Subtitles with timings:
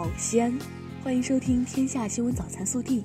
[0.00, 0.50] 好，西安，
[1.04, 3.00] 欢迎收听《天下新闻早餐速递》。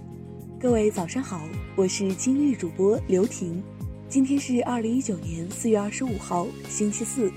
[0.57, 3.61] 各位早上好，我是今日主播刘婷。
[4.07, 7.29] 今天是二零一九年四月二十五号，星期四。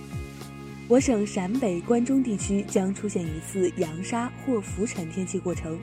[0.86, 5.76] 我省陕北、关中地区将出现一次扬沙或浮尘天气过程，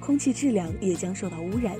[0.00, 1.76] 空气质量也将受到污染。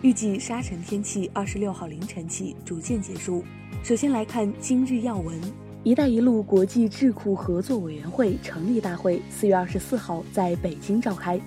[0.00, 3.44] 预计沙尘天气二十六号凌晨起逐渐结束。
[3.82, 5.38] 首先来看今日要闻
[5.86, 11.40] ：“一带一路”国际智库合作委员会成立大会四月二十四号在北京召开，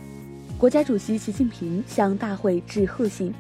[0.58, 3.34] 国家主席习近平向大会致贺信，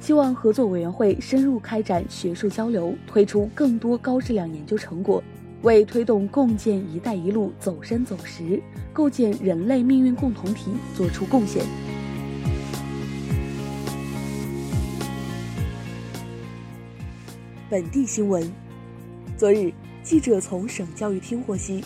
[0.00, 5.24] 希望合作委员会深入开展学术交流，推出更多高质量研究成果，
[5.62, 11.64] 为推动共建“一带一路”走深走实，构建人类命运共同体作出贡献。
[17.70, 18.46] 本地新闻，
[19.38, 19.72] 昨日，
[20.04, 21.82] 记者从省教育厅获悉，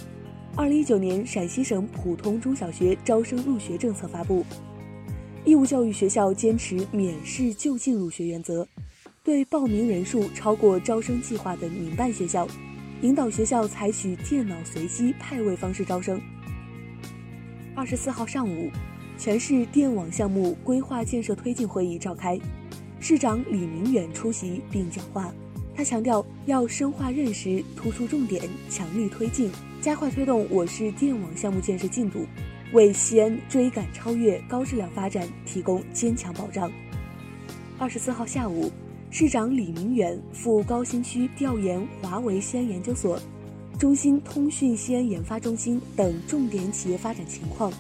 [0.57, 4.45] 二零一九年陕西省普通中小学招生入学政策发布，
[5.45, 8.67] 义务教育学校坚持免试就近入学原则，
[9.23, 12.45] 对报名人数超过招生计划的民办学校，
[13.03, 16.21] 引导学校采取电脑随机派位方式招生。
[17.77, 18.69] 二十四号上午，
[19.17, 22.37] 全市电网项目规划建设推进会议召开，
[22.99, 25.33] 市长李明远出席并讲话。
[25.79, 29.49] 他强调，要深化认识，突出重点，强力推进，
[29.81, 32.27] 加快推动我市电网项目建设进度，
[32.73, 36.69] 为西安追赶超越、高质量发展提供坚强保障。
[37.79, 38.73] 二十四号下午，
[39.09, 43.17] 市长李明远赴高新区调研华为西安研究所、
[43.79, 47.73] 中兴通讯西安研发中心等重点企业发展情况。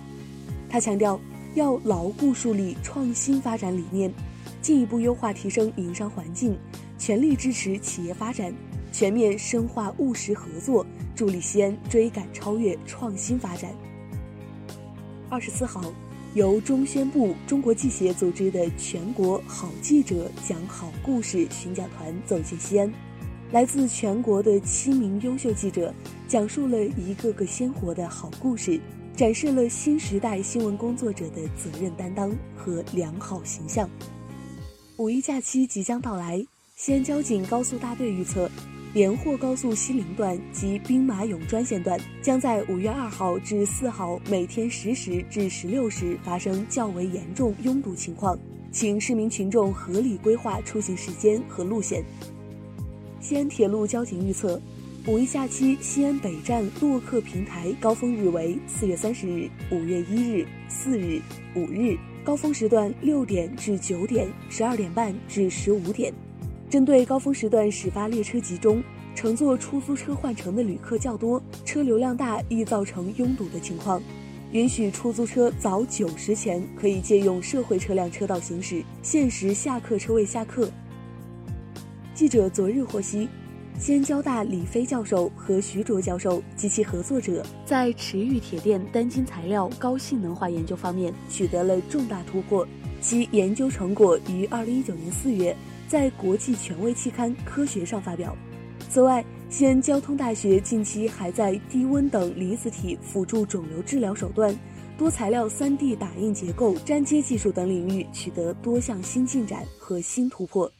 [0.70, 1.20] 他强调，
[1.56, 4.08] 要牢固树立创新发展理念，
[4.62, 6.56] 进一步优化提升营商环境。
[6.98, 8.52] 全力支持企业发展，
[8.92, 13.70] 全面深化务实合作，助力西安追赶超越、创新发展。
[15.30, 15.92] 二十四号，
[16.34, 22.92] 由中宣部、中国记协组织的全国好记者讲好故事巡讲团走进西安，
[23.52, 25.94] 来自全国的七名优秀记者
[26.26, 28.80] 讲述了一个个鲜活的好故事，
[29.14, 33.88] 展示了新时代新闻工作者的责任担当和良好形象。
[34.96, 36.44] 五一假期即将到来。
[36.80, 38.48] 西安交警高速大队预测，
[38.94, 48.38] 连霍高速西陵段及兵马俑专线段将在五月二号至四号每天十时至十六时发生较为严重拥堵情况，
[48.70, 52.04] 请市民群众合理规划出行时间和路线。
[53.18, 54.62] 西安铁路交警预测，
[55.08, 61.20] 五一假期西安北站洛客平台高峰日为四月三十日、五月一日、四日、
[61.56, 66.14] 五日，高峰时段六点至九点、十二点半至十五点。
[66.70, 68.82] 针对高峰时段始发列车集中，
[69.14, 74.02] 乘坐出租车换乘的旅客较多，车流量大易造成拥堵的情况，
[74.52, 80.70] 允许出租车早九时前可以借用社会车辆车道行驶，限时下客车位下客。
[82.12, 83.26] 记者昨日获悉，
[83.78, 92.68] 西安交大李飞教授和徐卓教授及其合作者在池玉铁电单晶材料高性能化研究方面取得了重大突破，
[93.00, 95.56] 其研究成果于二零一九年四月。
[95.88, 98.36] 在国际权威期刊《科学》上发表。
[98.90, 104.54] 此外，西安交通大学近期还在低温等离子体辅助肿瘤治疗手段、
[104.98, 110.70] 多材料 3D 打印结构、粘接技术等领域取得多项新进展和新突破。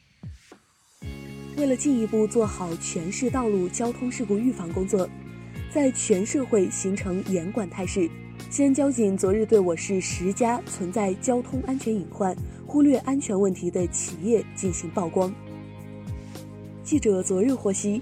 [1.57, 5.09] 为了进一步做好全市道路交通事故预防工作，
[5.71, 8.09] 在全社会形成严管态势，
[8.49, 12.35] 西安交警昨日对我市十家存在交通安全隐患。
[12.65, 15.33] 忽略安全问题的企业进行曝光。
[16.83, 18.01] 记者昨日获悉，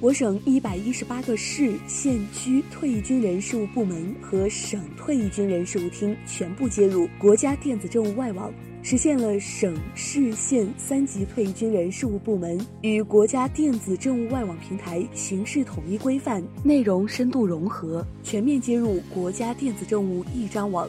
[0.00, 8.52] 我省一百一十八个市县区退役军人事务部门和省退役军人事务厅全部接入国家电子政务外网，
[8.88, 20.88] 实现了省市县三级退役军人事务部门与国家电子政务外网平台形式统一规范、内容深度融合，全面接入国家电子政务一张网。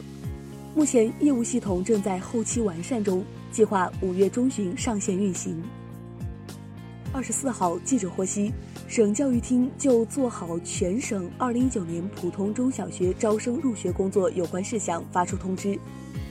[0.76, 5.60] 目前业务系统正在后期完善中，计划五月中旬上线运行。
[7.12, 8.52] 二十四号，记者获悉，
[8.86, 15.76] 省教育厅就做好全省二零一九年普通中小学招生入学工作有关事项发出通知，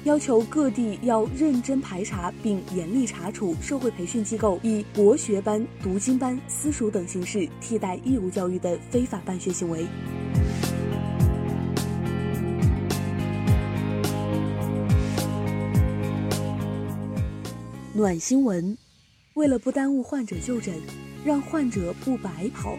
[0.04, 9.86] 要求各地要认真排查并严厉查处社会培训机构以国学班、读经班、私塾等形式替代义务教育的非法办学行为。
[17.94, 18.78] 暖新闻，
[19.34, 20.74] 为了不耽误患者就诊，
[21.26, 22.78] 让患者不白跑，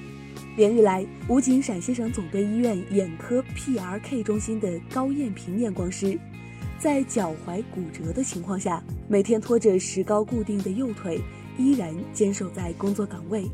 [0.56, 6.16] 连日来，武警陕西省总队医院眼科 PRK 中心的高艳萍验光师，
[6.78, 11.20] 在脚踝骨折的情况下，每天拖着石膏固定的右腿，
[11.58, 13.44] 依然坚守在工作岗位，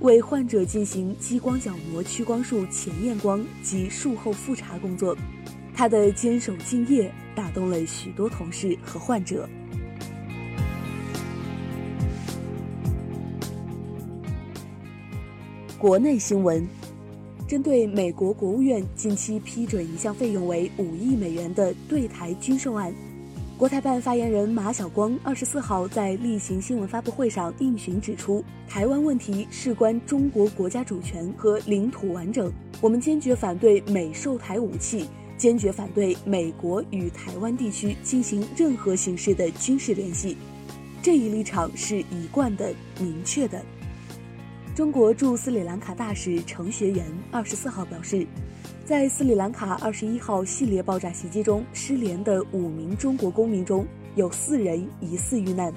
[0.00, 5.14] 为患者进行激光角膜屈光术前验光及术后复查工作。
[5.74, 9.46] 他的坚守敬业打动了许多同事和患者。
[15.76, 16.66] 国内新闻。
[17.46, 22.92] 针对美国国务院近期批准一项费用为五亿美元的对台军售案，
[23.56, 35.06] 国台办发言人马晓光二十四号在例行新闻发布会上应询指出，台湾问题事关中国国家主权和领土完整，我们坚决反对美售台武器，
[35.38, 40.36] 坚决反对美国与台湾地区进行任何形式的军事联系，
[41.00, 43.62] 这一立场是一贯的、明确的。
[44.76, 48.26] 中国驻斯里兰卡大使程学元二十四号表示，
[48.84, 53.86] 在斯里兰卡二十一号系列爆炸袭击中失联的五名中国公民中
[54.16, 55.72] 有四人疑似遇难。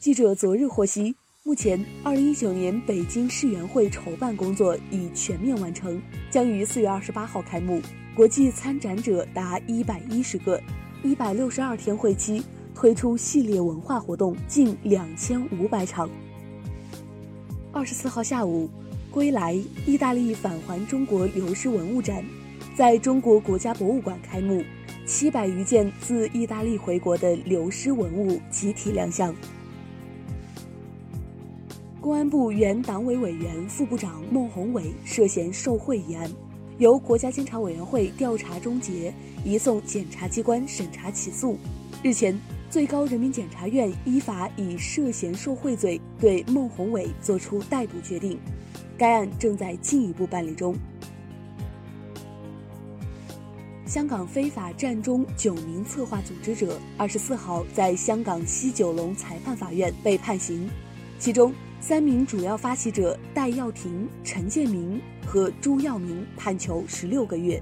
[0.00, 1.14] 记者昨日获悉，
[1.44, 7.80] 目前二零一九年北京世园会筹办工作已全面完成，将于四月二十八号开幕，
[8.16, 10.60] 国际参展者达一百一十个，
[11.04, 12.42] 一百六十二天会期
[12.74, 16.10] 推出系列文化活动近两千五百场。
[17.74, 18.68] 二十四号下午，
[19.10, 22.22] 归来意大利返还中国流失文物展
[22.76, 24.62] 在中国国家博物馆开幕，
[25.06, 29.34] 七百余件自意大利回国的流失文物集体亮相。
[31.98, 36.30] 公安部原党委委员、副部长孟宏伟涉嫌受贿一案，
[36.76, 39.14] 由国家监察委员会调查终结，
[39.46, 41.56] 移送检察机关审查起诉。
[42.02, 42.38] 日前。
[42.72, 48.38] 最高人民检察院依法以涉嫌受贿罪对孟宏伟作出逮捕决定，
[48.96, 50.72] 该案正在进一步办理中。
[53.84, 60.70] 香港非法占中九名策划组织者二十四号在香港西九龙裁判法院被判刑，
[61.18, 67.60] 其中三名主要发起者戴耀廷、陈建明和朱耀明判囚十六个月。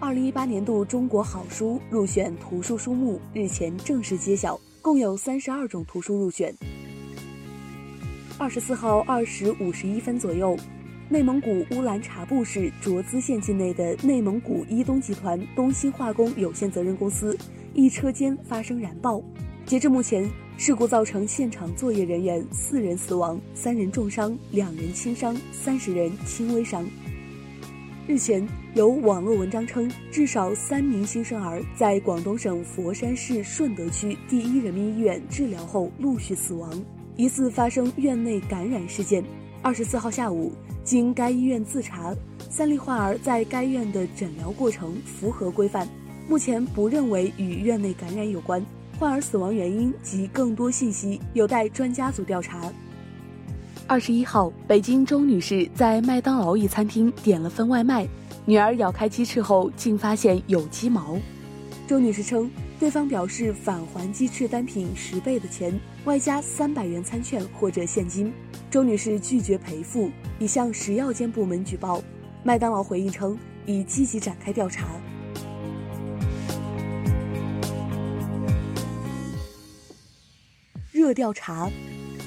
[0.00, 6.54] 二零一八年度中国好书入选图书书目日前正式揭晓，共有三十二种图书入选。
[8.38, 10.56] 二十四号二时五十一分左右，
[11.08, 17.36] 内蒙古乌兰察布市卓资县境内的内蒙古伊东集团东兴化工有限责任公司
[17.74, 19.20] 一车间发生燃爆。
[19.64, 20.24] 截至目前，
[20.56, 26.88] 事故造成现场作业人员四人死亡，三人重伤，两人轻伤，三十人轻微伤。
[28.08, 36.70] 日前，有网络文章称，至少三名新生儿在广东省佛山市顺德区第一人民医院治疗后陆续死亡，
[37.16, 39.24] 疑似发生院内感染事件。
[39.60, 40.52] 二十四号下午，
[40.84, 42.14] 经该医院自查，
[42.48, 45.88] 三例患儿在该院的诊疗过程符合规范，
[46.28, 48.64] 目前不认为与院内感染有关。
[49.00, 52.72] 患儿死亡原因及更多信息有待专家组调查。
[53.88, 58.04] 二十一号，北京周女士在麦当劳一餐厅点了份外卖，
[58.44, 61.16] 女儿咬开鸡翅后，竟发现有鸡毛。
[61.86, 62.50] 周女士称，
[62.80, 68.32] 对方表示返还鸡翅单品十倍的钱，外加三百元餐券或者现金。
[68.68, 72.02] 周女士拒绝赔付，已向食药监部门举报。
[72.42, 74.88] 麦当劳回应称，已积极展开调查。
[80.90, 81.70] 热调查，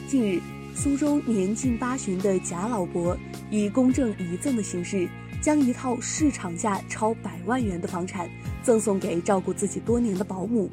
[0.08, 0.42] 近日。
[0.82, 3.18] 苏州年近八旬的贾老伯
[3.52, 5.10] 以公证遗赠的形式，
[5.42, 8.30] 将一套市场价超百万元的房产
[8.64, 10.70] 赠送给照顾自己多年的保姆。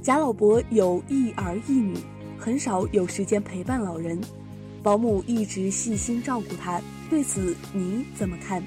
[0.00, 1.96] 贾老伯有一儿一女，
[2.38, 4.20] 很少有时间陪伴老人，
[4.84, 6.80] 保姆一直细心照顾他。
[7.10, 8.62] 对此你怎么看？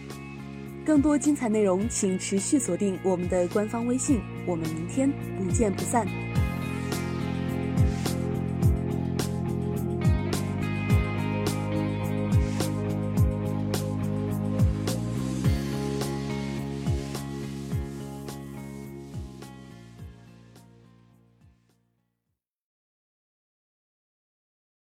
[0.86, 4.20] 更多精彩内容，请持续锁定我们的官方微信。
[4.46, 6.06] 我们明天不见不散。